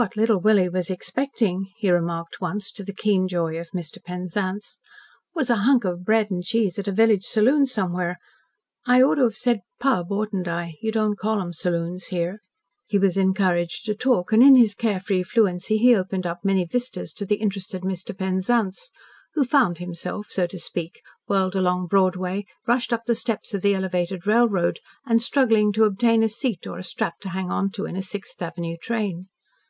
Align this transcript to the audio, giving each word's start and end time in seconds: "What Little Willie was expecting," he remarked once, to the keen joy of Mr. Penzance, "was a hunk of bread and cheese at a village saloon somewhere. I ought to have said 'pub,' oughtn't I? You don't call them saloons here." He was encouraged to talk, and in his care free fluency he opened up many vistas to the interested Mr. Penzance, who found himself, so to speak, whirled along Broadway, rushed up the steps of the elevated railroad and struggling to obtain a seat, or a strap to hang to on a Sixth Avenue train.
"What 0.00 0.14
Little 0.16 0.38
Willie 0.38 0.68
was 0.68 0.90
expecting," 0.90 1.72
he 1.76 1.90
remarked 1.90 2.40
once, 2.40 2.70
to 2.70 2.84
the 2.84 2.92
keen 2.94 3.26
joy 3.26 3.58
of 3.58 3.70
Mr. 3.74 4.00
Penzance, 4.00 4.78
"was 5.34 5.50
a 5.50 5.56
hunk 5.56 5.84
of 5.84 6.04
bread 6.04 6.30
and 6.30 6.40
cheese 6.40 6.78
at 6.78 6.86
a 6.86 6.92
village 6.92 7.24
saloon 7.24 7.66
somewhere. 7.66 8.16
I 8.86 9.02
ought 9.02 9.16
to 9.16 9.24
have 9.24 9.34
said 9.34 9.62
'pub,' 9.80 10.12
oughtn't 10.12 10.46
I? 10.46 10.74
You 10.80 10.92
don't 10.92 11.18
call 11.18 11.38
them 11.40 11.52
saloons 11.52 12.06
here." 12.06 12.38
He 12.86 12.96
was 12.96 13.16
encouraged 13.16 13.86
to 13.86 13.94
talk, 13.96 14.30
and 14.30 14.40
in 14.40 14.54
his 14.54 14.72
care 14.72 15.00
free 15.00 15.24
fluency 15.24 15.78
he 15.78 15.96
opened 15.96 16.28
up 16.28 16.44
many 16.44 16.64
vistas 16.64 17.12
to 17.14 17.26
the 17.26 17.34
interested 17.40 17.82
Mr. 17.82 18.16
Penzance, 18.16 18.90
who 19.34 19.42
found 19.42 19.78
himself, 19.78 20.28
so 20.30 20.46
to 20.46 20.60
speak, 20.60 21.02
whirled 21.26 21.56
along 21.56 21.88
Broadway, 21.88 22.46
rushed 22.68 22.92
up 22.92 23.02
the 23.06 23.16
steps 23.16 23.52
of 23.52 23.62
the 23.62 23.74
elevated 23.74 24.28
railroad 24.28 24.78
and 25.04 25.20
struggling 25.20 25.72
to 25.72 25.82
obtain 25.86 26.22
a 26.22 26.28
seat, 26.28 26.68
or 26.68 26.78
a 26.78 26.84
strap 26.84 27.18
to 27.22 27.30
hang 27.30 27.48
to 27.70 27.88
on 27.88 27.96
a 27.96 28.02
Sixth 28.02 28.40
Avenue 28.40 28.76
train. 28.80 29.26